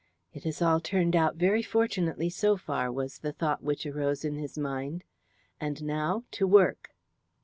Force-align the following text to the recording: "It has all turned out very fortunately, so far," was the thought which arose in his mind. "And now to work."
"It 0.33 0.45
has 0.45 0.63
all 0.63 0.79
turned 0.79 1.15
out 1.15 1.35
very 1.35 1.61
fortunately, 1.61 2.27
so 2.31 2.57
far," 2.57 2.91
was 2.91 3.19
the 3.19 3.31
thought 3.31 3.61
which 3.61 3.85
arose 3.85 4.25
in 4.25 4.33
his 4.33 4.57
mind. 4.57 5.03
"And 5.59 5.83
now 5.83 6.23
to 6.31 6.47
work." 6.47 6.95